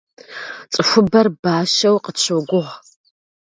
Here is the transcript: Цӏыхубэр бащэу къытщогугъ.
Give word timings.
Цӏыхубэр 0.73 1.27
бащэу 1.41 1.97
къытщогугъ. 2.03 2.65